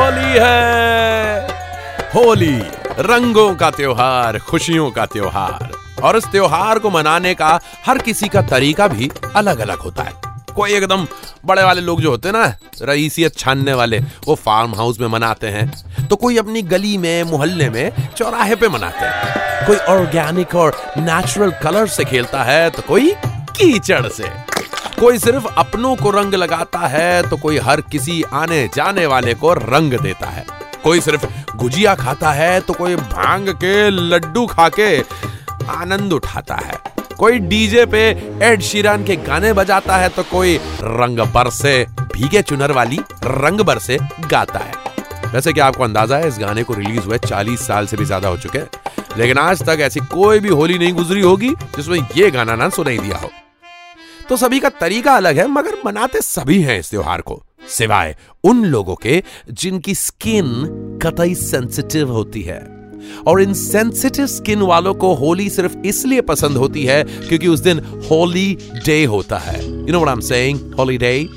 होली 0.00 0.38
है। 0.38 1.42
होली, 2.14 2.58
रंगों 2.98 3.54
का 3.54 3.70
त्योहार, 3.70 4.38
खुशियों 4.38 4.90
का 4.90 5.06
त्योहार। 5.06 5.70
और 6.02 6.16
इस 6.16 6.24
त्योहार 6.24 6.78
को 6.78 6.90
मनाने 6.90 7.34
का 7.34 7.60
हर 7.86 7.98
किसी 7.98 8.28
का 8.28 8.42
तरीका 8.42 8.88
भी 8.88 9.10
अलग 9.36 9.58
अलग 9.58 9.78
होता 9.78 10.02
है। 10.02 10.12
कोई 10.56 10.72
एकदम 10.72 11.06
बड़े 11.44 11.62
वाले 11.62 11.80
लोग 11.80 12.00
जो 12.00 12.10
होते 12.10 12.28
हैं 12.28 12.36
ना, 12.36 12.56
रईसियत 12.82 13.38
छानने 13.38 13.74
वाले, 13.74 13.98
वो 13.98 14.34
फार्म 14.34 14.74
हाउस 14.74 15.00
में 15.00 15.08
मनाते 15.08 15.46
हैं। 15.46 16.06
तो 16.06 16.16
कोई 16.16 16.36
अपनी 16.36 16.62
गली 16.62 16.98
में, 16.98 17.22
मोहल्ले 17.22 17.70
में 17.70 17.92
चौराहे 18.16 18.56
पे 18.56 18.68
मनाते 18.68 19.06
हैं। 19.06 19.66
कोई 19.66 19.76
ऑर्गेनिक 19.76 20.54
और 20.54 20.82
नेचुरल 20.96 21.50
कलर 21.62 21.86
से 21.86 22.04
खेलता 22.04 22.42
है 22.42 22.70
तो 22.70 22.82
कोई 22.82 23.14
कीचड़ 23.26 24.08
से। 24.08 24.39
कोई 25.00 25.18
सिर्फ़ 25.18 25.46
अपनों 25.48 25.94
को 25.96 26.10
रंग 26.10 26.34
लगाता 26.34 26.78
है 26.78 27.28
तो 27.30 27.36
कोई 27.36 27.58
हर 27.58 27.80
किसी 27.82 28.22
आने 28.22 28.66
जाने 28.74 29.06
वाले 29.06 29.34
को 29.34 29.52
रंग 29.54 29.92
देता 29.92 30.26
है। 30.26 30.44
कोई 30.84 31.00
सिर्फ़ 31.00 31.24
गुजिया 31.56 31.94
खाता 31.94 32.32
है 32.32 32.60
तो 32.60 32.72
कोई 32.72 32.96
भाँग 32.96 33.48
के 33.54 33.88
लड्डू 33.90 34.44
खा 34.46 34.68
के 34.68 34.98
आनंद 35.70 36.12
उठाता 36.12 36.56
है। 36.56 36.78
कोई 37.18 37.38
डीजे 37.38 37.86
पे 37.86 38.02
एड 38.42 38.60
शीरान 38.62 39.04
के 39.04 39.16
गाने 39.16 39.52
बजाता 39.52 39.96
है 39.96 40.08
तो 40.08 40.22
कोई 40.22 40.56
रंग 40.82 41.20
बरसे 41.34 41.74
भीगे 42.12 42.42
चुनर 42.42 42.72
वाली 42.72 43.00
रंग 43.24 43.60
बरसे 43.60 43.98
गाता 44.30 44.58
है। 44.58 45.32
वैसे 45.32 45.52
क्या 45.52 45.66
आपको 45.66 45.84
अंदाज़ा 45.84 46.16
है, 46.16 46.28
इस 46.28 46.38
गाने 46.38 46.62
को 46.62 46.74
रिलीज़ 46.74 47.04
हुए 47.04 47.18
40 47.18 47.66
साल 47.66 47.86
से 47.86 47.96
भी 47.96 48.04
ज़्यादा 48.04 48.28
हो 48.28 48.36
चुके 48.36 48.58
हैं? 48.58 48.68
लेकिन 49.18 49.38
आज 49.38 49.62
तक 49.62 49.80
ऐसी 49.80 50.00
कोई 50.00 50.40
भी 50.40 50.48
होली 50.48 50.78
नहीं 50.78 50.92
गुजरी 50.92 51.20
होगी, 51.20 51.50
जिसमें 51.76 51.98
ये 52.16 52.30
गाना 52.30 52.54
ना 52.54 52.68
सुनाई 52.68 52.98
दिया 52.98 53.16
हो। 53.16 53.30
तो 54.30 54.36
सभी 54.36 54.58
का 54.60 54.68
तरीका 54.68 55.14
अलग 55.16 55.38
है, 55.38 55.46
मगर 55.48 55.76
मनाते 55.86 56.20
सभी 56.20 56.60
हैं 56.62 56.78
इस 56.78 56.90
त्योहार 56.90 57.20
को। 57.20 57.42
सिवाय 57.68 58.16
उन 58.44 58.64
लोगों 58.64 58.94
के 58.94 59.22
जिनकी 59.52 59.94
स्किन 59.94 60.46
कतई 61.02 61.34
सेंसिटिव 61.34 62.12
होती 62.12 62.42
है। 62.42 62.58
और 63.26 63.40
इन 63.42 63.54
सेंसिटिव 63.54 64.26
स्किन 64.26 64.62
वालों 64.62 64.94
को 64.94 65.12
होली 65.14 65.48
सिर्फ़ 65.50 65.76
इसलिए 65.78 66.20
पसंद 66.20 66.56
होती 66.56 66.84
है 66.84 67.02
क्योंकि 67.04 67.48
उस 67.48 67.60
दिन 67.60 67.78
होली 68.10 68.58
डे 68.86 69.04
होता 69.04 69.38
है। 69.38 69.64
You 69.64 69.92
know 69.92 69.98
what 69.98 70.08
I 70.08 70.14
am 70.14 70.20
saying 70.20 70.74
Holi 70.74 70.98
day 70.98 71.28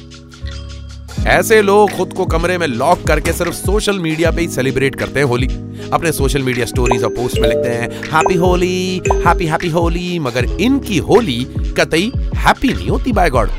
ऐसे 1.28 1.62
लोग 1.62 1.92
खुद 1.92 2.14
को 2.14 2.26
कमरे 2.26 2.58
में 2.58 2.66
लॉक 2.68 3.04
करके 3.08 3.34
सिर्फ़ 3.34 3.54
सोशल 3.54 4.00
मीडिया 4.00 4.32
पे 4.32 4.42
ही 4.42 4.48
सेलिब्रेट 4.48 4.96
करते 4.96 5.20
हैं 5.20 5.28
होली। 5.28 5.48
अपने 5.94 6.12
सोशल 6.12 6.42
मीडिया 6.44 6.66
स्टोरीज 6.66 7.04
और 7.04 7.10
पोस्ट 7.10 7.40
में 7.40 7.48
लिखते 7.50 7.70
हैं 7.70 7.90
happy 8.12 8.36
Holi 8.36 9.02
happy 9.18 9.46
happy 9.46 9.70
Holi 9.70 10.20
मगर 10.20 10.46
इनकी 10.62 10.98
होली 11.02 11.38
कतई 11.80 12.12
हैप्पी 12.38 12.74
नहीं 12.74 12.90
होती 12.90 13.12
बाय 13.12 13.30
गॉड 13.30 13.50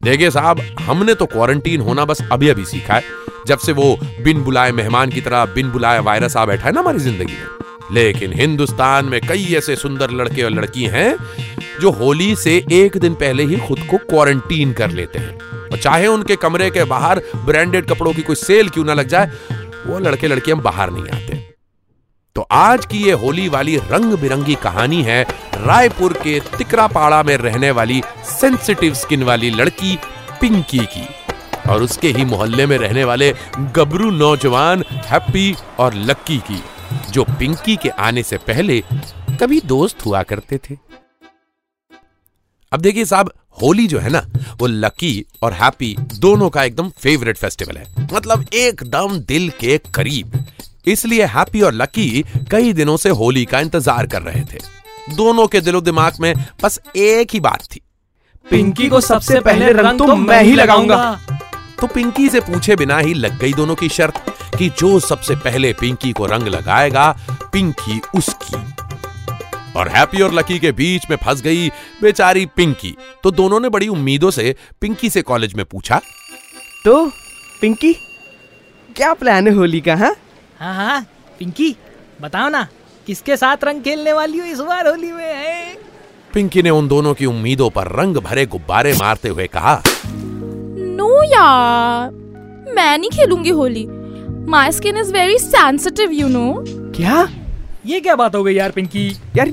देखिए 0.00 0.30
साहब, 0.30 0.60
हमने 0.80 1.14
तो 1.14 1.26
क्वारंटीन 1.26 1.80
होना 1.80 2.04
बस 2.04 2.22
अभी 2.32 2.48
अभी 2.48 2.64
सीखा 2.64 2.94
है। 2.94 3.02
जब 3.46 3.58
से 3.58 3.72
वो 3.72 3.96
बिन 4.24 4.42
बुलाए 4.42 4.72
मेहमान 4.72 5.10
की 5.10 5.20
तरह, 5.20 5.44
बिन 5.44 5.70
बुलाए 5.70 5.98
वायरस 5.98 6.36
आ 6.36 6.44
बैठा 6.46 6.66
है 6.66 6.72
ना 6.72 6.80
हमारी 6.80 6.98
ज़िंदगी 6.98 7.32
में। 7.32 7.94
लेकिन 7.94 8.32
हिंदुस्तान 8.32 9.04
में 9.04 9.20
कई 9.20 9.54
ऐसे 9.54 9.76
सुंदर 9.76 10.10
लड़के 10.10 10.42
और 10.42 10.50
लड़की 10.50 10.84
हैं, 10.84 11.16
जो 11.80 11.90
होली 11.90 12.34
से 12.36 12.56
एक 12.72 12.96
दिन 12.96 13.14
पहले 13.14 13.44
ही 13.44 13.56
खुद 13.58 13.86
को 13.90 13.96
क्वारंटीन 14.08 14.72
कर 14.72 14.90
लेते 14.90 15.18
हैं। 15.18 15.38
चाहे 15.76 16.06
उनके 16.06 16.36
कमरे 16.36 16.70
के 16.70 16.84
बाहर 16.84 17.22
ब्रांडेड 17.44 17.86
कपड़ों 17.86 18.12
की 18.12 18.22
कोई 18.22 18.36
सेल 18.36 18.68
क्यों 18.68 18.84
ना 18.84 18.94
लग 18.94 19.08
जाए, 19.08 19.30
वो 19.86 19.98
लड़के 19.98 20.28
लड़कियाँ 20.28 20.58
बाहर 20.60 20.90
नहीं 20.90 21.08
आते। 21.10 21.38
तो 22.36 22.46
आज 22.52 22.84
की 22.86 22.98
ये 22.98 23.12
होली 23.12 23.48
वाली 23.48 23.76
रंग 23.90 24.12
बिरंगी 24.18 24.54
कहानी 24.54 25.02
है 25.02 25.22
रायपुर 25.56 26.12
के 26.12 26.38
तिकरापाड़ा 26.58 27.22
में 27.22 27.36
रहने 27.36 27.70
वाली 27.70 28.02
सेंसिटिव 28.30 28.94
स्किन 28.94 29.22
वाली 29.22 29.50
लड़की 29.50 29.98
पिंकी 30.40 30.84
की। 30.86 31.06
और 31.70 31.82
उसके 31.82 32.08
ही 32.08 32.24
मोहल्ले 32.24 32.66
में 32.66 32.76
रहने 32.78 33.04
वाले 33.04 33.32
गबरू 33.74 34.10
नौजवान 34.10 34.84
हैप्पी 35.06 35.54
और 35.78 35.94
लक्की 35.94 36.38
की, 36.40 36.62
जो 37.10 37.24
पिंकी 37.38 37.76
के 37.76 37.88
आने 37.88 38.22
से 38.22 38.36
पहले 38.38 38.82
कभी 39.40 39.60
दोस्त 39.66 40.06
हुआ 40.06 40.22
करते 40.22 40.58
थे। 40.58 40.76
अब 42.72 42.80
देखिए 42.80 43.04
साहब 43.04 43.32
होली 43.62 43.86
जो 43.86 43.98
है 43.98 44.10
ना 44.10 44.22
वो 44.60 44.66
लकी 44.66 45.24
और 45.42 45.52
हैप्पी 45.52 45.94
दोनों 46.18 46.48
का 46.50 46.64
एकदम 46.64 46.88
फेवरेट 46.98 47.36
फेस्टिवल 47.36 47.76
है। 47.76 48.06
मतलब 48.12 48.44
एकदम 48.54 49.16
दिल 49.18 49.48
के 49.60 49.78
करीब। 49.94 50.44
इसलिए 50.86 51.24
हैप्पी 51.26 51.60
और 51.60 51.72
लकी 51.72 52.24
कई 52.50 52.72
दिनों 52.72 52.96
से 52.96 53.08
होली 53.10 53.44
का 53.44 53.60
इंतज़ार 53.60 54.06
कर 54.06 54.22
रहे 54.22 54.42
थे। 54.44 54.58
दोनों 55.16 55.46
के 55.46 55.60
दिलो 55.60 55.80
दिमाग 55.80 56.20
में 56.20 56.34
बस 56.62 56.80
एक 56.96 57.30
ही 57.32 57.40
बात 57.40 57.64
थी। 57.64 57.80
पिंकी 58.46 58.88
को 58.88 59.00
सबसे 59.00 59.40
पहले 59.40 59.72
रंग 59.72 59.98
तो 59.98 60.16
मैं 60.16 60.42
ही 60.42 60.54
लगाऊँगा। 60.54 61.20
तो 61.80 61.86
पिंकी 61.86 62.28
से 62.28 62.40
पूछे 62.40 62.76
बिना 62.76 62.98
ही 62.98 63.14
लग 63.14 63.38
गई 63.38 63.52
दोनों 63.52 63.74
की 63.74 63.88
शर्त 63.88 64.24
कि 64.58 64.68
जो 64.78 64.98
सबसे 65.00 65.36
पहले 65.36 65.72
पिंकी 65.72 66.12
को 66.12 66.26
रंग 66.26 66.48
लगाएगा 66.48 67.10
पिंकी 67.52 68.00
उसकी। 68.14 68.56
और 69.76 69.88
हैप्पी 69.88 70.22
और 70.22 70.32
लकी 70.34 70.58
के 70.58 70.72
बीच 70.72 71.02
में 71.10 71.16
फंस 71.16 71.42
गई 71.42 71.68
बेचारी 72.02 72.46
पिंकी 72.56 72.94
तो 73.24 73.30
दोनों 73.30 73.60
ने 73.60 73.68
बड़ी 73.68 73.88
उम्मीदों 73.88 74.30
से 74.30 74.54
पिंकी 74.80 75.10
से 75.10 75.22
कॉलेज 75.22 75.54
में 75.54 75.64
पूछा। 75.64 76.00
तो 76.84 77.06
पिंकी 77.60 77.92
क्या 78.96 79.12
प्लान 79.14 79.48
है 79.48 79.54
होली 79.54 79.80
का 79.80 79.96
हाँ? 79.96 80.14
हाँ 80.58 80.74
हाँ 80.74 81.06
पिंकी 81.38 81.74
बताओ 82.20 82.48
ना 82.48 82.66
किसके 83.06 83.36
साथ 83.36 83.64
रंग 83.64 83.82
खेलने 83.82 84.12
वाली 84.12 84.38
हो 84.38 84.44
इस 84.46 84.60
बार 84.60 84.88
होली 84.88 85.12
में 85.12 85.24
है? 85.24 85.74
पिंकी 86.34 86.62
ने 86.62 86.70
उन 86.70 86.88
दोनों 86.88 87.14
की 87.14 87.26
उम्मीदों 87.26 87.70
पर 87.70 87.88
रंग 88.00 88.16
भरे 88.16 88.46
गुब्बारे 88.46 88.92
मारते 88.92 89.28
हुए 89.28 89.46
कहा 89.46 89.82
नो 90.06 91.22
यार 91.24 92.10
मैं 92.74 92.96
नहीं 92.98 93.10
खेलूँगी 93.10 93.50
Holi. 93.50 93.86
My 94.50 94.72
skin 94.72 94.96
is 94.96 95.12
very 95.12 95.38
sensitive 95.38 96.10
you 96.12 96.28
know 96.28 96.64
क्या? 96.96 97.26
ये 97.86 98.00
क्या 98.00 98.14
बात 98.16 98.34
हो 98.34 98.42
गई 98.44 98.54
यार 98.54 98.70
पिंकी? 98.70 99.08
यार 99.36 99.52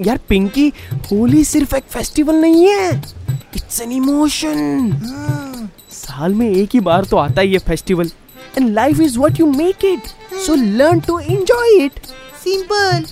यार 0.00 0.18
पिंकी 0.28 0.68
होली 1.10 1.44
सिर्फ़ 1.44 1.74
एक 1.76 1.84
फेस्टिवल 1.90 2.34
नहीं 2.34 2.66
है। 2.68 2.90
इट्स 3.56 3.80
एन 3.80 3.92
इमोशन 3.92 4.92
साल 5.92 6.34
में 6.34 6.48
एक 6.50 6.70
ही 6.74 6.80
बार 6.80 7.04
तो 7.04 7.16
आता 7.16 7.40
है 7.40 7.48
ये 7.48 7.58
festival 7.66 8.10
and 8.58 8.68
life 8.74 9.00
is 9.00 9.18
what 9.18 9.40
you 9.40 9.46
make 9.52 9.84
it 9.84 10.08
so 10.46 10.54
learn 10.54 11.00
to 11.00 11.18
enjoy 11.18 11.84
it 11.84 12.00
simple 12.44 13.04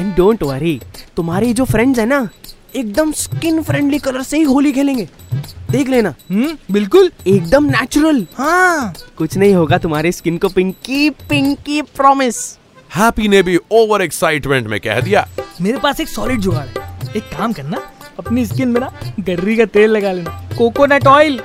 and 0.00 0.14
don't 0.16 0.42
worry 0.42 0.80
तुम्हारे 1.16 1.52
जो 1.52 1.64
फ्रेंड्स 1.64 1.98
है 1.98 2.06
ना 2.06 2.28
एकदम 2.76 3.12
स्किन 3.12 3.62
फ्रेंडली 3.62 3.98
कलर 3.98 4.22
से 4.22 4.36
ही 4.36 4.42
होली 4.42 4.72
खेलेंगे। 4.72 5.08
देख 5.70 5.88
लेना। 5.88 6.14
हम्म 6.30 6.56
बिल्कुल। 6.72 7.10
एकदम 7.26 7.64
नेचुरल 7.64 8.26
हाँ। 8.36 8.94
कुछ 9.18 9.36
नहीं 9.36 9.54
होगा 9.54 9.78
तुम्हारे 9.78 10.12
स्किन 10.12 10.38
को 10.38 10.48
पिंकी 10.48 11.08
पिंकी 11.28 11.80
प्रॉमिस 11.96 12.36
हैप्पी 12.94 13.28
ने 13.28 13.42
भी 13.42 13.56
ओवर 13.72 14.02
एक्साइटमेंट 14.02 14.66
में 14.68 14.78
कह 14.80 15.00
दिया। 15.00 15.26
मेरे 15.60 15.78
पास 15.78 16.00
एक 16.00 16.08
सॉलिड 16.08 16.40
जुगाड़ 16.40 16.66
है। 16.66 17.12
एक 17.16 17.22
काम 17.38 17.52
करना 17.52 17.80
अपनी 18.18 18.44
स्किन 18.46 18.68
में 18.68 18.80
ना 18.80 18.90
गर्री 19.20 19.56
का 19.56 19.64
तेल 19.66 19.90
लगा 19.90 20.12
लेना। 20.12 20.30
कोकोनट 20.58 21.06
ऑयल 21.06 21.40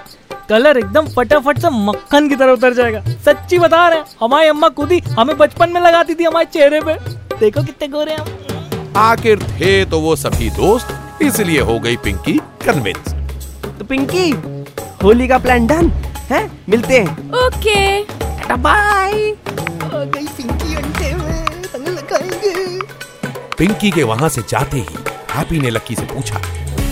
कलर 0.49 0.77
एकदम 0.77 1.07
फटाफट 1.07 1.59
से 1.59 1.69
मक्खन 1.71 2.29
की 2.29 2.35
तरह 2.35 2.51
उतर 2.51 2.73
जाएगा। 2.73 3.01
सच्ची 3.25 3.59
बता 3.59 3.87
रहे 3.87 3.99
हैं 3.99 4.05
हमारी 4.21 4.49
अम्मा 4.49 4.69
खुद 4.77 4.91
ही 4.91 4.99
हमें 5.09 5.37
बचपन 5.37 5.71
में 5.71 5.81
लगाती 5.81 6.15
थी 6.15 6.23
हमारे 6.23 6.45
चेहरे 6.53 6.81
पे। 6.81 6.93
देखो 7.39 7.63
कितने 7.63 7.87
गोरे 7.87 8.15
हम 8.15 8.93
आखिर 8.97 9.43
थे 9.51 9.85
तो 9.85 9.99
वो 9.99 10.15
सभी 10.17 10.49
दोस्त 10.51 11.21
इसलिए 11.21 11.61
हो 11.61 11.79
गई 11.79 11.97
पिंकी 12.03 12.39
कन्विंस 12.65 13.13
तो 13.79 13.85
पिंकी 13.85 14.29
होली 15.03 15.27
का 15.27 15.37
प्लान 15.39 15.67
डन 15.67 15.89
है? 16.31 16.49
मिलते 16.69 16.99
हैं। 16.99 17.31
ओके 17.37 18.55
बाय 18.55 19.13
हो 19.83 20.05
गई 20.05 20.27
पिंकी 20.27 20.68
पिंकी 23.59 23.89
के 23.91 24.03
वहाँ 24.03 24.29
से 24.29 24.41
जाते 24.49 24.77
ही 24.77 24.97
हैप्पी 25.31 25.59
ने 25.59 25.69
लक्की 25.69 25.95
से 25.95 26.01
पूछा 26.05 26.37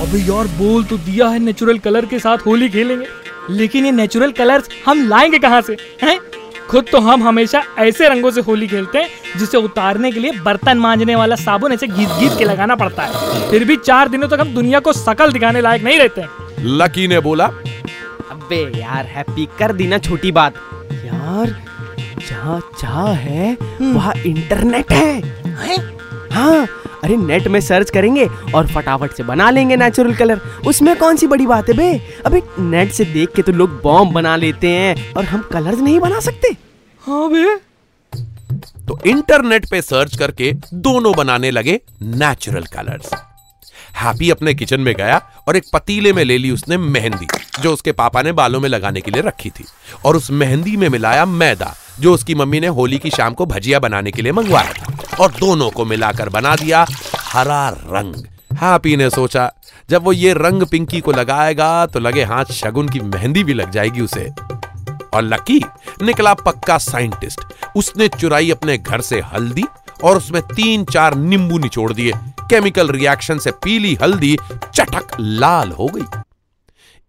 अबे 0.04 0.20
यार 0.20 0.48
बोल 0.58 0.84
तो 0.86 0.98
दिया 0.98 1.28
है 1.28 1.40
नेचुरल 1.40 1.78
कलर 1.80 2.06
के 2.06 2.20
साथ 2.20 2.38
होली 2.38 2.70
खेलेंगे। 2.70 3.06
लेकिन 3.50 3.86
ये 3.86 3.92
नेचुरल 3.92 4.32
कलर्स 4.32 4.70
हम 4.86 5.08
लाएँगे 5.10 5.40
कहाँ 5.40 5.62
से 5.62 5.78
हैं? 6.02 6.20
खुद 6.70 6.86
तो 6.92 7.00
हम 7.00 7.24
हमेशा 7.24 7.64
ऐसे 7.80 8.10
रंगों 8.10 8.32
से 8.32 8.42
होली 8.42 8.68
खेलते 8.68 8.98
हैं 8.98 9.40
जिसे 9.40 9.58
उतारने 9.58 10.12
के 10.12 10.20
लिए 10.20 10.32
बर्तन 10.46 10.78
मांजने 10.78 11.16
वाला 11.16 11.36
साबुन 11.36 11.74
ऐसे 11.74 11.88
घीस 11.88 12.10
घीस 12.10 12.36
के 12.38 12.46
लगाना 12.46 12.76
पड़ता 12.76 13.04
है। 13.04 13.50
फिर 13.52 13.64
भी 13.66 13.76
चार 13.78 14.10
दिनों 14.10 14.28
तक 14.28 14.40
हम 14.40 14.54
दुनिया 14.54 14.80
को 14.80 14.94
शकल 14.94 15.34
दिखाने 15.34 15.62
लायक 15.62 15.84
नहीं 15.84 16.00
रहते 16.00 16.22
हैं। 16.22 16.30
लकी 16.78 17.08
ने 17.08 17.20
बोला 17.20 17.46
अबे 18.32 18.64
यार 18.80 19.06
हैप्पी 19.06 19.48
कर 19.60 19.74
दी 19.74 19.88
ना 19.88 19.98
छोटी 20.00 20.32
बात। 20.32 20.56
यार 21.06 21.56
जहाँ 22.30 22.60
चाह 22.80 23.12
है 23.14 23.58
वहाँ 23.82 24.14
इंटरनेट 24.26 24.92
है। 24.92 25.20
हाँ? 25.54 25.97
अरे 26.38 27.18
नेट 27.18 27.48
में 27.48 27.60
सर्च 27.62 27.90
करेंगे 27.90 28.28
और 28.56 28.68
फटाफट 28.68 29.12
से 29.12 29.24
बना 29.24 29.50
लेंगे 29.50 29.76
नेचुरल 29.76 30.16
कलर 30.16 30.42
उसमें 30.68 30.96
कौन 30.98 31.16
सी 31.16 31.28
बड़ी 31.28 31.46
बात 31.48 31.70
है 31.70 31.76
बे? 31.76 31.92
अबे 32.26 32.42
नेट 32.60 32.92
से 32.92 33.06
देख 33.06 33.36
के 33.36 33.42
तो 33.42 33.52
लोग 33.52 33.82
बॉम्ब 33.84 34.14
बना 34.14 34.36
लेते 34.36 34.70
हैं 34.70 35.14
और 35.14 35.26
हम 35.26 35.42
कलर्स 35.54 35.80
नहीं 35.80 36.00
बना 36.00 36.20
सकते। 36.20 36.56
हाँ 37.02 37.30
बे। 37.30 37.56
तो 38.88 39.00
इंटरनेट 39.06 39.70
पे 39.70 39.82
सर्च 39.82 40.18
करके 40.18 40.52
दोनों 40.74 41.14
बनाने 41.16 41.52
लगे 41.52 41.80
नेचुरल 42.02 42.66
कलर्स 42.66 43.14
हैप्पी 43.96 44.30
अपने 44.30 44.54
किचन 44.54 44.82
में 44.82 44.94
गया 44.96 45.22
और 45.48 45.58
एक 45.58 45.64
पतीले 45.74 46.14
में 46.14 46.24
ले 46.24 46.38
ली 46.38 46.52
उसने 46.52 46.78
मेहंदी 46.78 47.28
जो 47.62 47.74
उसके 47.74 47.92
पापा 47.92 48.22
ने 48.22 48.32
बालों 48.32 48.60
में 48.60 48.70
लगाने 48.70 49.02
के 49.02 49.12
लिए 49.12 49.22
रखी 49.22 49.50
थी। 49.50 49.66
और 50.06 50.16
उस 50.16 50.30
मेहंदी 50.32 50.76
में 50.78 50.88
मिलाया 50.90 51.26
मैदा 51.26 51.74
जो 52.00 52.14
उसकी 52.14 52.36
मम्मी 52.36 52.60
ने 52.60 52.68
होली 52.68 52.98
की 52.98 53.10
शाम 53.10 53.34
को 53.34 53.46
भजिया 53.46 53.80
बनाने 53.80 54.12
के 54.12 54.22
लिए 54.22 54.32
मंगवाया 54.32 54.74
था। 54.74 54.87
और 55.20 55.32
दोनों 55.32 55.70
को 55.70 55.86
मिलाकर 55.86 56.30
बना 56.30 56.56
दिया 56.56 56.86
हरा 57.18 57.70
रंग। 57.70 58.16
हैप्पी 58.54 58.96
ने 58.96 59.10
सोचा, 59.10 59.52
जब 59.90 60.04
वो 60.04 60.14
ये 60.14 60.34
रंग 60.34 60.64
पिंकी 60.64 61.00
को 61.02 61.12
लगाएगा 61.12 61.86
तो 61.86 62.00
लगे 62.00 62.24
हाथ 62.24 62.46
शगुन 62.46 62.90
की 62.90 63.00
मेहंदी 63.00 63.44
भी 63.44 63.54
लग 63.54 63.72
जाएगी 63.72 64.02
उसे। 64.02 64.32
और 65.14 65.22
लकी, 65.24 65.62
निकला 66.02 66.34
पक्का 66.34 66.78
साइंटिस्ट। 66.78 67.40
उसने 67.76 68.08
चुराई 68.08 68.52
अपने 68.52 68.78
घर 68.78 69.02
से 69.02 69.20
हल्दी 69.22 69.64
और 70.04 70.18
उसमें 70.18 70.42
तीन 70.42 70.86
चार 70.86 71.16
नींबू 71.16 71.58
निचोड़ 71.58 71.94
दिए। 71.94 72.12
केमिकल 72.42 72.90
रिएक्शन 72.90 73.40
से 73.40 73.52
पीली 73.52 73.96
हल्दी 73.96 74.38
चटक 74.74 75.18
लाल 75.20 75.72
हो 75.72 75.88
गई। 75.88 76.22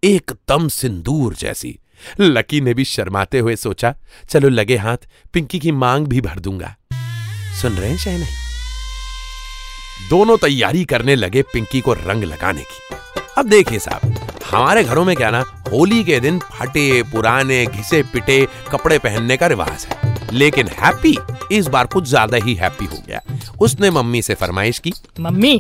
एकदम 0.05 0.69
सिंदूर 0.69 1.35
जैसी। 1.35 1.79
लकी 2.21 2.61
ने 2.61 2.75
भी 2.75 2.85
शर्माते 2.85 3.39
हुए 3.39 3.57
सोचा, 3.57 3.95
चलो 4.29 4.49
लगे 4.49 4.77
हाथ, 4.77 4.97
पिंकी 5.33 5.59
की 5.59 5.73
मांग 5.73 6.07
भी 6.07 6.21
भर 6.21 6.39
दूँगा। 6.39 6.75
सुन 7.61 7.73
रहे 7.73 7.91
हैं 7.91 7.99
शायद 7.99 8.21
नहीं 8.21 8.37
दोनों 10.11 10.37
तैयारी 10.39 10.85
करने 10.85 11.15
लगे 11.17 11.43
पिंकी 11.53 11.81
को 11.81 11.93
रंग 11.95 12.25
लगाने 12.25 12.63
की। 12.63 12.97
अब 13.39 13.49
देखिए 13.49 13.79
साहब 13.79 14.15
हमारे 14.51 14.85
घरों 14.85 15.05
में 15.05 15.15
क्या 15.17 15.31
ना 15.31 15.41
होली 15.73 16.03
के 16.05 16.21
दिन 16.21 16.39
फटे 16.53 17.03
पुराने 17.03 17.65
घिसे 17.67 18.03
पिटे 18.13 18.47
कपड़े 18.71 18.99
पहनने 18.99 19.37
का 19.37 19.47
रिवाज 19.47 19.87
है। 19.87 20.17
लेकिन 20.33 20.69
हैप्पी 20.79 21.17
इस 21.53 21.67
बार 21.67 21.87
कुछ 21.87 22.05
ज़्यादा 22.05 22.37
ही 22.37 22.55
हैप्पी 22.55 22.85
हो 22.85 23.03
गया। 23.09 23.21
उसने 23.61 23.91
मम्मी 23.91 24.23
से 24.23 24.35
फरमाइश 24.35 24.79
की। 24.79 24.93
मम्मी 25.21 25.57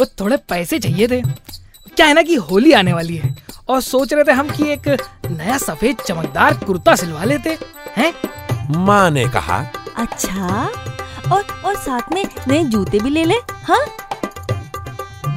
वो 0.00 0.06
थोड़े 0.20 0.36
पैसे 0.48 0.78
चाहिए 0.78 1.08
थे। 1.08 1.20
क्या 1.22 2.06
है 2.06 2.14
ना 2.14 2.22
कि 2.22 2.34
होली 2.46 2.72
आने 2.72 2.92
वाली 2.92 3.16
है 3.16 3.34
और 3.68 3.80
सोच 3.82 4.12
रहे 4.12 4.24
थे 4.24 4.32
हम 4.32 4.50
कि 4.50 4.70
एक 4.72 4.88
नया 5.28 5.58
सफ़ेद 5.58 6.00
चमकदार 6.06 6.54
कुर्ता 6.66 6.96
सिलवा 6.96 7.24
लेते 7.24 7.58
हैं? 7.96 8.12
माँ 8.76 9.10
ने 9.10 9.28
कहा 9.28 9.58
अच्छा। 9.96 10.85
और 11.32 11.46
और 11.64 11.76
साथ 11.76 12.12
में 12.12 12.24
नए 12.48 12.64
जूते 12.64 12.98
भी 12.98 13.10
ले 13.10 13.24
ले 13.24 13.34
हाँ? 13.64 13.84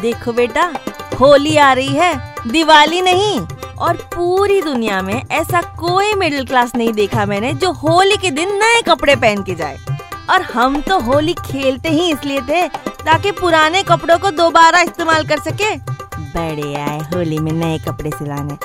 देखो 0.02 0.34
बेटा, 0.34 0.74
होली 1.20 1.58
आ 1.58 1.72
रही 1.74 1.96
है, 1.96 2.34
दिवाली 2.48 3.02
नहीं, 3.02 3.40
और 3.78 3.98
पूरी 4.16 4.62
दुनिया 4.62 5.02
में 5.02 5.22
ऐसा 5.32 5.62
कोई 5.62 6.14
मिडिल 6.14 6.46
क्लास 6.46 6.76
नहीं 6.76 6.94
देखा 6.94 7.26
मैंने 7.26 7.54
जो 7.54 7.72
होली 7.72 8.18
के 8.18 8.32
दिन 8.32 8.54
नए 8.56 8.82
कपड़े 8.82 9.16
पहन 9.16 9.44
के 9.44 9.56
जाए। 9.56 9.78
और 10.30 10.42
हम 10.42 10.82
तो 10.82 11.00
होली 11.00 11.34
खेलते 11.34 11.90
ही 11.90 12.12
इसलिए 12.12 12.42
थे 12.42 12.68
ताकि 13.06 13.32
पुराने 13.32 13.84
कपड़ों 13.84 14.18
को 14.20 14.32
दोबारा 14.32 14.82
इस्तेमाल 14.82 15.28
कर 15.28 15.40
सके। 15.40 15.76
बड़े 15.76 16.74
आए 16.76 17.00
होली 17.00 17.40
में 17.40 17.52
नए 17.52 17.78
कपड़े 17.78 18.10
सिलाने। 18.10 18.58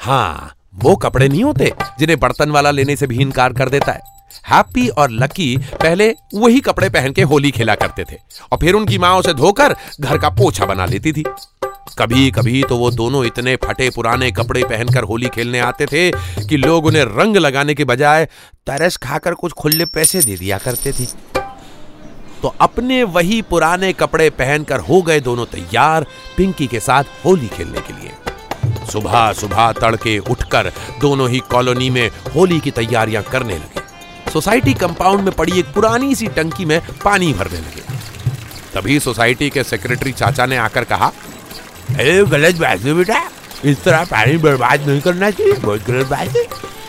हाँ 0.00 0.54
वो 0.74 0.96
कपड़े 0.96 1.28
नहीं 1.28 1.44
होते 1.44 1.72
जिन्हें 1.98 2.18
बर्तन 2.20 2.50
वाला 2.50 2.70
लेने 2.70 2.96
से 2.96 3.06
भी 3.06 3.20
इनकार 3.20 3.52
कर 3.52 3.68
देता 3.68 3.92
है। 3.92 4.17
हैप्पी 4.48 4.88
और 4.88 5.10
लकी 5.10 5.56
पहले 5.82 6.14
वही 6.34 6.60
कपड़े 6.60 6.88
पहन 6.88 7.12
के 7.12 7.22
होली 7.22 7.50
खेला 7.50 7.74
करते 7.74 8.04
थे। 8.04 8.16
और 8.52 8.58
फिर 8.58 8.74
उनकी 8.74 8.98
माँ 8.98 9.14
उसे 9.16 9.34
धोकर 9.34 9.76
घर 10.00 10.18
का 10.18 10.28
पोछा 10.30 10.66
बना 10.66 10.86
लेती 10.86 11.12
थी। 11.12 11.24
कभी 11.98 12.30
कभी 12.30 12.62
तो 12.62 12.76
वो 12.76 12.90
दोनों 12.90 13.24
इतने 13.24 13.54
फटे 13.56 13.88
पुराने 13.90 14.30
कपड़े 14.30 14.62
पहनकर 14.64 15.02
होली 15.02 15.28
खेलने 15.28 15.58
आते 15.58 15.86
थे 15.86 16.10
कि 16.48 16.56
लोग 16.56 16.86
उन्हें 16.86 17.04
रंग 17.04 17.36
लगाने 17.36 17.74
के 17.74 17.84
बजाय 17.84 18.24
तरस 18.66 18.96
खाकर 18.96 19.34
कुछ 19.34 19.52
खुले 19.52 19.84
पैसे 19.84 20.22
दे 20.22 20.36
दिया 20.36 20.58
करते 20.58 20.92
थे। 20.92 21.04
तो 22.42 22.54
अपने 22.60 23.02
वही 23.02 23.40
पुराने 23.42 23.92
कपड़े 23.92 24.28
पहनकर 24.30 24.80
हो 24.80 25.00
गए 25.02 25.20
दोनों 25.20 25.46
तैयार 25.46 26.06
पिंकी 26.36 26.66
के 26.66 26.80
साथ 26.80 27.04
होली 27.24 27.48
खेलने 27.48 27.80
के 27.80 27.92
लिए। 27.92 28.86
सुबह 28.92 29.32
सुबह 29.32 29.72
तड़के 29.72 30.18
उठकर 30.18 30.72
दोनों 31.00 31.28
ही 31.30 31.38
कॉलोनी 31.50 31.90
में 31.90 32.08
होली 32.34 32.60
की 32.60 32.70
तैयारियाँ 32.70 33.22
करने 33.22 33.54
लगे। 33.54 33.77
सोसाइटी 34.32 34.74
कंपाउंड 34.74 35.20
में 35.20 35.34
पड़ी 35.34 35.58
एक 35.58 35.72
पुरानी 35.74 36.14
सी 36.14 36.26
टंकी 36.26 36.64
में 36.64 36.80
पानी 37.04 37.32
भरने 37.32 37.58
लगे। 37.58 37.82
तभी 38.74 38.98
सोसाइटी 39.00 39.48
के 39.50 39.62
सेक्रेटरी 39.64 40.12
चाचा 40.12 40.46
ने 40.46 40.56
आकर 40.56 40.84
कहा, 40.84 41.06
अरे 41.90 42.24
गलत 42.24 42.56
बात 42.56 42.80
है 42.80 42.94
बेटा। 42.94 43.20
इस 43.64 43.82
तरह 43.84 44.04
पानी 44.04 44.36
बर्बाद 44.36 44.86
नहीं 44.88 45.00
करना 45.00 45.30
चाहिए, 45.30 45.52
बहुत 45.52 45.86
गलत 45.86 46.06
बात 46.06 46.36
है। 46.36 46.44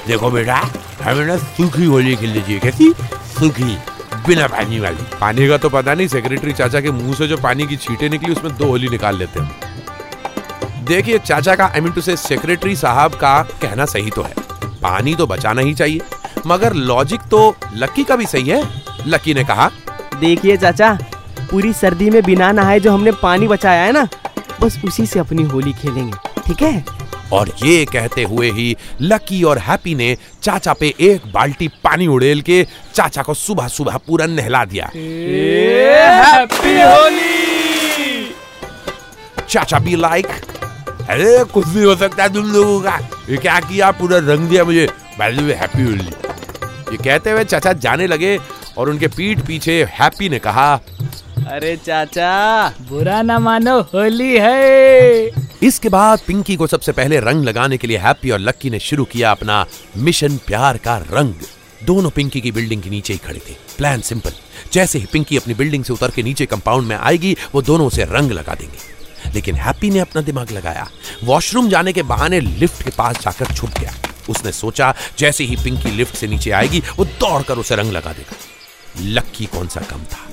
देखो 0.07 0.31
बेटा, 0.31 0.57
हमें 1.01 1.25
ना 1.25 1.37
सूखी 1.37 1.85
होली 1.85 2.15
खेलनी 2.15 2.41
चाहिए, 2.41 2.59
कैसी? 2.59 2.91
सूखी, 3.39 3.77
बिना 4.27 4.47
पानी 4.47 4.79
वाली। 4.79 5.03
पानी 5.21 5.47
का 5.47 5.57
तो 5.57 5.69
पता 5.69 5.93
नहीं, 5.93 6.07
सेक्रेटरी 6.07 6.53
चाचा 6.53 6.81
के 6.81 6.91
मुँह 6.91 7.13
से 7.13 7.27
जो 7.27 7.37
पानी 7.37 7.67
की 7.67 7.77
छींटे 7.77 8.09
निकली, 8.09 8.31
उसमें 8.31 8.55
दो 8.57 8.65
होली 8.65 8.89
निकाल 8.89 9.17
लेते 9.17 9.39
हैं। 9.39 10.85
देखिए, 10.85 11.17
चाचा 11.19 11.55
का 11.55 11.65
I 11.65 11.81
mean 11.81 11.91
to 11.91 12.01
say 12.01 12.15
secretary 12.17 12.75
साहब 12.75 13.15
का 13.15 13.41
कहना 13.61 13.85
सही 13.85 14.09
तो 14.09 14.21
है। 14.21 14.33
पानी 14.81 15.15
तो 15.15 15.27
बचाना 15.27 15.61
ही 15.61 15.73
चाहिए। 15.73 16.01
मगर 16.49 16.73
लॉजिक 16.73 17.21
तो 17.31 17.55
लकी 17.75 18.03
का 18.03 18.15
भी 18.15 18.25
सही 18.25 18.49
है। 18.49 18.63
लकी 19.07 19.33
ने 19.33 19.43
कहा 19.43 19.69
देखिए 20.19 20.57
चाचा 20.57 20.97
पूरी 21.51 21.73
सर्दी 21.73 22.09
में 22.09 22.21
बिना 22.23 22.51
नहाए 22.51 22.79
जो 22.79 22.91
हमने 22.91 23.11
पानी 23.21 23.47
बचाया 23.47 23.83
है 23.83 23.91
ना 23.91 24.07
बस 24.61 24.79
उसी 24.85 25.05
से 25.05 25.19
अपनी 25.19 25.43
होली 25.43 25.73
खेलेंगे 25.73 26.41
ठीक 26.47 26.61
है? 26.61 26.83
और 27.33 27.49
ये 27.63 27.85
कहते 27.85 28.23
हुए 28.23 28.49
ही 28.51 28.75
लकी 29.01 29.41
और 29.43 29.57
हैप्पी 29.59 29.93
ने 29.95 30.15
चाचा 30.43 30.73
पे 30.73 30.93
एक 30.99 31.31
बाल्टी 31.33 31.67
पानी 31.83 32.07
उड़ेल 32.07 32.41
के 32.41 32.63
चाचा 32.93 33.23
को 33.23 33.33
सुबह 33.33 33.67
सुबह 33.67 33.97
पूरा 34.07 34.25
नहला 34.25 34.63
दिया। 34.65 34.85
हैप्पी 34.85 36.73
होली 36.81 37.37
चाचा 39.49 39.79
भी 39.79 39.95
लाइक 39.95 40.27
अरे 41.09 41.43
कुछ 41.43 41.67
भी 41.67 41.83
हो 41.83 41.95
सकता 41.95 42.23
है 42.23 42.33
तुम 42.33 42.51
लोगों 42.51 42.79
का। 42.81 42.97
ये 43.29 43.37
क्या 43.37 43.59
किया? 43.59 43.91
पूरा 43.91 44.17
रंग 44.25 44.49
दिया 44.49 44.63
मुझे। 44.63 44.87
हैप्पी 45.21 45.83
होली 45.83 46.28
ये 46.91 46.97
कहते 46.97 47.31
हुए 47.31 47.43
चाचा 47.43 47.73
जाने 47.73 48.07
लगे 48.07 48.37
और 48.77 48.89
उनके 48.89 49.07
पीठ 49.07 49.39
पीछे 49.39 49.83
हैप्पी 49.91 50.29
ने 50.29 50.39
कहा 50.39 50.73
अरे 51.47 51.75
चाचा 51.77 52.31
बुरा 52.89 53.21
ना 53.21 53.37
मानो 53.39 53.79
होली 53.93 54.37
है। 54.37 55.31
इसके 55.63 55.89
बाद 55.89 56.19
पिंकी 56.27 56.55
को 56.55 56.67
सबसे 56.67 56.91
पहले 56.91 57.19
रंग 57.19 57.43
लगाने 57.45 57.77
के 57.77 57.87
लिए 57.87 57.97
हैप्पी 57.97 58.29
और 58.29 58.39
लक्की 58.39 58.69
ने 58.69 58.79
शुरू 58.79 59.05
किया 59.05 59.31
अपना 59.31 59.65
मिशन 59.97 60.37
प्यार 60.37 60.77
का 60.77 60.97
रंग। 61.11 61.33
दोनों 61.85 62.09
पिंकी 62.09 62.41
की 62.41 62.51
बिल्डिंग 62.51 62.81
के 62.81 62.89
नीचे 62.89 63.13
ही 63.13 63.19
खड़े 63.19 63.39
थे। 63.49 63.55
प्लान 63.77 64.01
सिंपल 64.01 64.33
जैसे 64.73 64.99
ही 64.99 65.05
पिंकी 65.05 65.37
अपनी 65.37 65.53
बिल्डिंग 65.53 65.83
से 65.83 65.93
उतर 65.93 66.11
के 66.11 66.23
नीचे 66.23 66.45
कंपाउंड 66.45 66.87
में 66.87 66.95
आएगी 66.95 67.35
वो 67.55 67.61
दोनों 67.61 67.87
उसे 67.87 68.03
रंग 68.03 68.31
लगा 68.31 68.55
देंगे। 68.55 69.31
लेकिन 69.33 69.55
हैप्पी 69.55 69.89
ने 69.89 69.99
अपना 69.99 70.21
दिमाग 70.21 70.51
लगाया। 70.51 70.87
वॉशरूम 71.23 71.69
जाने 71.69 71.93
के 71.93 72.03
बहाने 72.03 72.39
लिफ्ट 72.39 72.83
के 72.83 72.89
पास 72.89 73.19
जाकर 73.21 73.53
छुप 73.53 73.69
गया। 73.79 73.93
उसने 74.29 74.51
सोचा, 74.51 74.93
जैसे 75.19 75.43
ही 75.43 75.55
पिंकी 75.55 75.91
लिफ्ट 75.91 76.15
से 76.15 76.27
नीचे 76.27 76.51
आएगी, 76.51 76.83
वो 76.97 77.05
दौड़कर 77.05 77.57
उसे 77.57 77.75
रंग 77.75 77.91
लगा 77.91 78.13
देगा। 78.13 78.35
लक्की 79.01 79.45
कौन 79.45 79.67
सा 79.67 79.81
कम 79.81 80.03
था? 80.03 80.27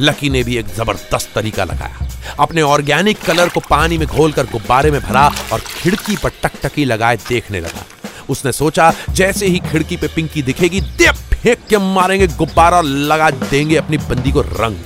लकी 0.00 0.30
ने 0.30 0.42
भी 0.44 0.56
एक 0.56 0.66
ज़बरदस्त 0.66 1.30
तरीका 1.34 1.64
लगाया। 1.64 2.08
अपने 2.40 2.62
ऑर्गेनिक 2.62 3.20
कलर 3.20 3.48
को 3.48 3.60
पानी 3.60 3.98
में 3.98 4.08
घोलकर 4.08 4.46
गुब्बारे 4.46 4.90
में 4.90 5.00
भरा 5.00 5.32
और 5.52 5.60
खिड़की 5.60 6.16
पर 6.16 6.30
टकटकी 6.42 6.84
लगाए 6.84 7.16
देखने 7.16 7.60
लगा। 7.60 7.84
उसने 8.28 8.52
सोचा, 8.52 8.92
जैसे 9.10 9.46
ही 9.46 9.58
खिड़की 9.58 9.96
पे 9.96 10.08
पिंकी 10.08 10.42
दिखेगी 10.42 10.80
दे 10.80 11.12
फेंक 11.12 11.58
के 11.68 11.78
मारेंगे, 11.78 12.26
गुब्बारा 12.26 12.80
लगा 12.80 13.30
देंगे 13.30 13.76
अपनी 13.76 13.98
बंदी 13.98 14.32
को 14.32 14.40
रंग। 14.40 14.76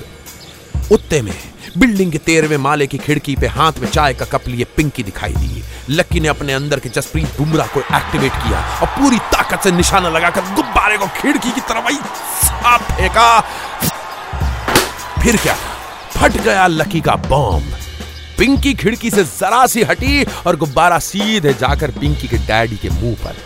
उत्ते 0.93 1.23
में 1.23 1.33
बिल्डिंग 1.79 2.13
के 2.13 2.19
तेरहवें 2.19 2.57
माले 2.57 2.87
की 2.87 2.99
खिड़की 2.99 3.37
पे 3.37 3.47
हाथ 3.47 3.73
में 3.79 3.89
चाय 3.89 4.15
का 4.15 4.25
कप 4.25 4.49
लिए 4.49 4.65
पिंकी 4.65 5.03
दिखाई 5.03 5.33
दी। 5.33 5.63
लक्की 5.91 6.21
ने 6.21 6.29
अपने 6.29 6.53
अंदर 6.53 6.79
के 6.79 6.89
जसप्रीत 6.89 7.39
बुमराह 7.39 7.67
को 7.67 7.81
एक्टिवेट 7.81 8.33
किया 8.33 8.79
और 8.81 8.87
पूरी 8.87 9.19
ताकत 9.19 9.61
से 9.61 9.71
निशाना 9.71 10.09
लगाकर 10.09 10.41
गुब्बारे 10.41 10.99
को 10.99 11.07
खिड़की 11.07 11.51
की 11.51 11.61
तरफ़ 11.61 12.83
फेंका। 12.83 13.41
फिर 15.23 15.37
क्या? 15.37 15.55
फट 16.17 16.33
गया 16.33 16.67
लकी 16.67 17.01
का 17.01 17.15
बॉम्ब 17.17 17.77
पिंकी 18.39 18.75
खिड़की 18.75 19.11
से 19.11 19.25
जरा 19.25 19.67
सी 19.67 19.83
हटी 19.83 20.25
और 20.25 20.57
गुब्बारा 20.57 20.99
सीधे 20.99 21.53
जाकर 21.53 21.91
पिंकी 21.91 22.29
के 22.29 22.39
डैडी 22.39 22.77
के 22.77 22.89
मुँह 22.89 23.17
पर। 23.25 23.37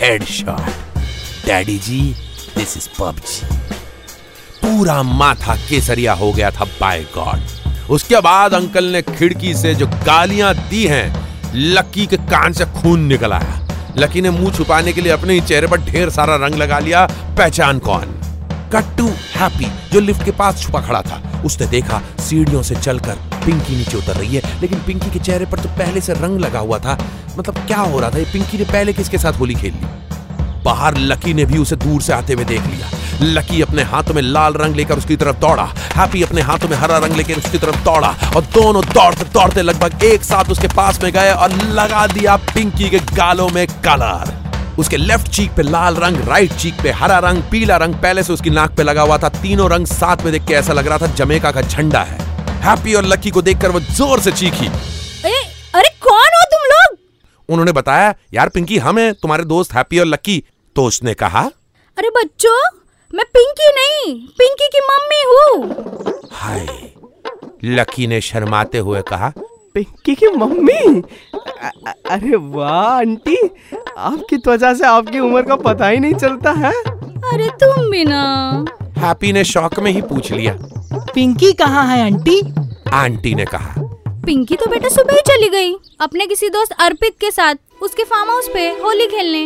Headshot 0.00 0.96
daddy 1.46 1.78
ji 1.78 2.00
this 2.56 2.76
is 2.76 2.88
PUBG. 3.00 3.67
पूरा 4.62 5.02
माथा 5.02 5.56
केसरिया 5.68 6.12
हो 6.12 6.32
गया 6.32 6.50
था 6.50 6.64
बाय 6.80 7.02
गॉड 7.14 7.90
उसके 7.90 8.20
बाद 8.20 8.54
अंकल 8.54 8.84
ने 8.84 9.02
खिड़की 9.02 9.54
से 9.54 9.74
जो 9.74 9.86
गालियाँ 9.86 10.54
दी 10.54 10.86
हैं, 10.86 11.26
लकी 11.54 12.06
के 12.06 12.16
कान 12.16 12.52
से 12.52 12.64
खून 12.64 13.00
निकल 13.00 13.32
आया 13.32 13.68
लकी 13.98 14.20
ने 14.20 14.30
मुँह 14.30 14.52
छुपाने 14.52 14.92
के 14.92 15.00
लिए 15.00 15.12
अपने 15.12 15.34
ही 15.34 15.40
चेहरे 15.40 15.66
पर 15.66 15.80
ढेर 15.80 16.10
सारा 16.10 16.36
रंग 16.36 16.54
लगा 16.54 16.78
लिया। 16.78 17.06
पहचान 17.38 17.78
कौन? 17.78 18.14
कट्टू 18.74 19.06
हैप्पी, 19.36 19.66
जो 19.92 20.00
लिफ्ट 20.00 20.24
के 20.24 20.30
पास 20.30 20.62
छुपा 20.62 20.80
खड़ा 20.80 21.02
था। 21.02 21.42
उसने 21.44 21.66
देखा, 21.66 22.02
सीढ़ियों 22.20 22.62
से 22.62 22.74
चलकर 22.74 23.14
पिंकी 23.46 23.76
नीचे 23.76 23.96
उतर 23.98 24.16
रही 24.16 24.36
है, 24.36 24.60
लेकिन 24.60 24.78
पिंकी 24.78 25.10
के 25.10 25.18
चेहरे 25.18 25.46
पर 25.46 25.58
तो 25.58 25.68
पहले 25.68 26.00
से 26.00 26.12
रंग 26.12 26.40
लगा 26.40 26.58
हुआ 26.58 26.78
था। 26.78 26.98
मतलब 27.38 27.66
क्या 27.66 27.78
हो 27.78 28.00
रहा 28.00 28.10
था? 28.10 28.18
ये 28.18 28.24
पिंकी 28.24 28.58
ने 28.58 28.64
पहले 28.64 28.92
किसके 28.92 29.18
साथ 29.18 29.32
होली 29.32 29.54
खेल 29.54 29.72
ली? 29.72 29.97
बाहर 30.64 30.96
लकी 30.98 31.34
ने 31.34 31.44
भी 31.44 31.58
उसे 31.58 31.76
दूर 31.78 32.02
से 32.02 32.12
आते 32.12 32.32
हुए 32.32 32.44
देख 32.44 32.66
लिया। 32.66 32.90
लकी 33.22 33.60
अपने 33.62 33.82
हाथों 33.82 34.14
में 34.14 34.22
लाल 34.22 34.54
रंग 34.54 34.76
लेकर 34.76 34.98
उसकी 34.98 35.16
तरफ़ 35.16 35.36
दौड़ा। 35.36 35.64
हैप्पी 35.96 36.22
अपने 36.22 36.40
हाथों 36.40 36.68
में 36.68 36.76
हरा 36.76 36.98
रंग 36.98 37.16
लेकर 37.16 37.36
उसकी 37.36 37.58
तरफ़ 37.58 37.84
दौड़ा 37.84 38.14
और 38.36 38.42
दोनों 38.54 38.82
दौड़ते 38.84 39.24
दौड़ते 39.32 39.62
लगभग 39.62 40.04
एक 40.04 40.24
साथ 40.24 40.50
उसके 40.50 40.68
पास 40.68 41.02
में 41.02 41.12
गए 41.12 41.30
और 41.32 41.52
लगा 41.72 42.06
दिया 42.06 42.36
पिंकी 42.54 42.90
के 42.90 42.98
गालों 43.14 43.48
में 43.48 43.66
कलर। 43.84 44.36
उसके 44.78 44.96
लेफ़्ट 44.96 45.28
चीक 45.28 45.50
पे 45.52 45.62
लाल 45.62 45.96
रंग, 45.96 46.20
राइट 46.28 46.52
चीक 46.52 46.74
पे 46.82 46.90
हरा 46.92 47.18
रंग, 47.18 47.42
पीला 47.42 47.76
रंग, 47.76 47.94
पहले 47.94 48.22
से 48.22 48.32
उसकी 48.32 48.50
नाक 48.50 48.74
पे 48.74 48.82
लगा 48.82 49.02
हुआ 49.02 49.18
था। 49.18 49.28
तीनों 49.36 49.70
रंग 49.70 49.86
साथ 49.86 50.24
में 50.24 50.32
देख 50.32 50.44
के 50.46 50.54
ऐसा 50.54 50.72
लग 50.72 50.86
रहा 50.86 50.98
था 50.98 51.06
जमेका 51.14 51.50
का 51.50 51.62
झंडा 51.62 52.02
है। 52.02 52.18
हैप्पी 52.62 52.94
और 52.94 53.04
लकी 53.04 53.30
को 53.30 53.42
देखकर 53.42 53.70
वो 53.70 53.80
ज़ोर 53.80 54.20
से 54.20 54.32
चीखी। 54.32 54.70
उन्होंने 57.48 57.72
बताया 57.72 58.14
यार 58.34 58.48
पिंकी 58.48 58.78
हम 58.78 58.98
हैं 58.98 59.12
तुम्हारे 59.14 59.44
दोस्त 59.46 59.74
हैप्पी 59.74 59.98
और 59.98 60.06
लकी। 60.06 60.42
तो 60.76 60.84
उसने 60.84 61.14
कहा 61.14 61.40
अरे 61.96 62.10
बच्चों 62.16 62.56
मैं 63.10 63.24
पिंकी 63.34 63.68
नहीं 63.74 64.14
पिंकी 64.38 64.68
की 64.68 64.80
मम्मी 64.86 65.22
हूँ। 65.26 66.30
हाय 66.32 66.66
लकी 67.64 68.06
ने 68.06 68.20
शर्माते 68.20 68.78
हुए 68.78 69.02
कहा 69.08 69.32
पिंकी 69.74 70.14
की 70.14 70.26
मम्मी? 70.28 71.02
अरे 72.10 72.36
वाह 72.36 72.84
आंटी 72.90 73.36
आपकी 73.98 74.36
त्वचा 74.36 74.72
से 74.74 74.86
आपकी 74.86 75.18
उम्र 75.20 75.42
का 75.42 75.56
पता 75.58 75.88
ही 75.88 75.98
नहीं 75.98 76.14
चलता 76.14 76.52
है। 76.54 76.72
अरे 77.32 77.48
तुम 77.62 77.90
भी 77.90 78.04
ना। 78.04 78.22
हैप्पी 78.98 79.32
ने 79.32 79.44
शौक 79.44 79.78
में 79.80 79.90
ही 79.90 80.02
पूछ 80.02 80.32
लिया। 80.32 80.56
पिंकी 81.14 81.52
कहाँ 81.52 81.86
है 81.86 82.02
आंटी? 82.04 82.40
आंटी 82.94 83.34
ने 83.34 83.44
कहा 83.44 83.77
पिंकी 84.28 84.56
तो 84.56 84.66
बेटा 84.66 84.88
सुबह 84.90 85.14
ही 85.14 85.20
चली 85.26 85.48
गई। 85.50 85.72
अपने 86.00 86.24
किसी 86.26 86.48
दोस्त 86.50 86.72
अर्पित 86.80 87.14
के 87.20 87.30
साथ, 87.30 87.54
उसके 87.82 88.04
फार्म 88.04 88.30
हाउस 88.30 88.48
पे 88.54 88.66
होली 88.80 89.06
खेलने। 89.06 89.40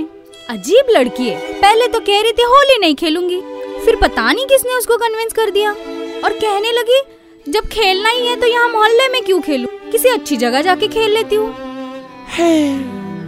अजीब 0.51 0.87
लड़की 0.91 1.29
है। 1.29 1.53
पहले 1.61 1.87
तो 1.89 2.01
कह 2.01 2.21
रही 2.23 2.33
थी 2.33 2.43
होली 2.45 2.79
नहीं 2.79 2.95
खेलूँगी। 2.97 3.41
फिर 3.85 3.97
पता 3.97 4.33
नहीं 4.33 4.47
किसने 4.47 4.75
उसको 4.75 4.97
कन्विंस 4.97 5.33
कर 5.33 5.51
दिया। 5.51 5.71
और 5.71 6.33
कहने 6.35 6.73
लगी, 6.73 7.01
जब 7.47 7.69
खेलना 7.69 8.09
ही 8.09 8.27
है 8.27 8.35
तो 8.41 8.47
यहाँ 8.47 8.69
मोहल्ले 8.71 9.09
में 9.09 9.23
क्यों 9.25 9.41
खेलूं? 9.43 9.69
किसी 9.93 10.09
अच्छी 10.09 10.37
जगह 10.39 10.63
जाके 10.63 10.89
खेल 10.89 11.15
लेती 11.15 11.37
हूँ, 11.37 11.55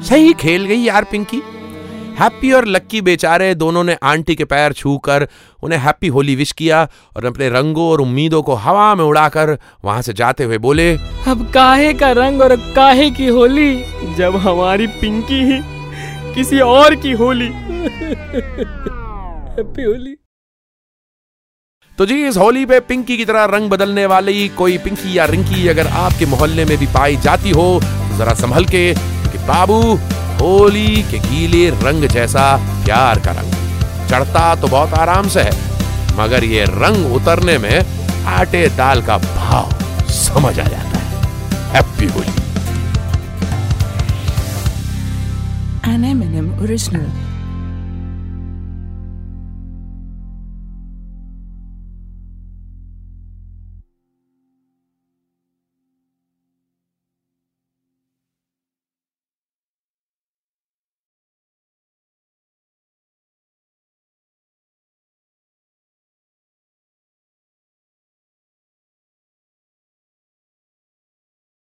सही 0.03 0.33
खेल 0.37 0.65
गई 0.65 0.81
यार 0.81 1.05
पिंकी। 1.05 1.43
हैप्पी 2.19 2.53
और 2.53 2.67
लक्की 2.67 3.01
बेचारे 3.01 3.55
दोनों 3.55 3.83
ने 3.85 3.97
आंटी 4.03 4.35
के 4.35 4.45
पैर 4.45 4.73
छूकर 4.73 5.27
उन्हें 5.63 5.79
हैप्पी 5.81 6.09
होली 6.09 6.37
विश 6.37 6.53
किया 6.53 6.83
और 7.17 7.25
अपने 7.25 7.49
रंगों 7.49 7.91
और 7.91 8.01
उम्मीदों 8.01 8.43
को 8.43 8.55
हवा 8.55 8.95
में 8.95 9.05
उड़ाकर 9.05 9.59
वहाँ 9.85 10.03
से 10.03 10.13
जाते 10.13 10.45
हुए 10.45 10.59
बोले 10.59 10.93
अब 11.29 11.51
काहे 11.55 11.93
का 11.95 12.11
रंग 12.13 12.41
और 12.43 12.57
काहे 12.77 13.11
की 13.11 13.27
होली? 13.27 13.75
जब 14.15 14.37
हमारी 14.37 14.87
पिंकी 15.01 15.41
ही 15.43 15.61
किसी 16.35 16.59
और 16.61 16.95
की 16.95 17.13
होली। 17.13 17.49
हैप्पी 19.55 19.83
होली। 19.83 20.15
तो 21.99 22.07
जी 22.07 22.27
इस 22.29 22.37
होली 22.37 22.65
पे 22.67 22.81
पिंकी 22.81 23.17
की 23.17 23.25
तरह 23.25 23.45
रंग 23.45 23.71
बदलने 23.71 24.07
वाली 24.07 24.49
कोई 24.49 24.79
पिंकी 24.79 25.19
या 25.19 25.25
रिंकी 25.25 25.69
अगर 25.69 25.87
आपके 25.87 26.27
मोहल्ले 26.27 26.65
में 26.65 26.77
भी 26.79 26.87
पाई 26.87 27.17
जाती 27.17 27.51
हो 27.51 27.67
तो 27.83 28.17
जरा 28.19 28.35
संभल 28.35 28.65
के 28.65 28.93
बाबू 29.47 29.81
होली 30.41 31.03
के 31.11 31.19
गीले 31.21 31.69
रंग 31.83 32.05
जैसा 32.09 32.45
प्यार 32.85 33.21
का 33.21 33.33
रंग। 33.33 33.53
चढ़ता 34.11 34.55
तो 34.55 34.69
बहुत 34.69 34.95
आराम 34.95 35.29
से 35.29 35.43
है, 35.43 35.55
मगर 36.19 36.45
ये 36.45 36.65
रंग 36.65 37.15
उतरने 37.15 37.59
में 37.59 37.77
आटे 38.29 38.67
दाल 38.77 39.03
का 39.03 39.19
भाव 39.19 39.67
समझ 40.15 40.59
आ 40.61 40.65
जाता 40.65 40.99
है। 40.99 41.07
Happy 41.75 42.07
Holi 42.09 42.43
An 45.87 46.05
M&M 46.05 46.47
original. 46.63 47.24